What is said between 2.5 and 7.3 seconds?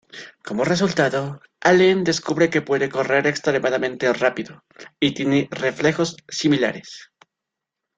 puede correr extremadamente rápido y tiene reflejos similares.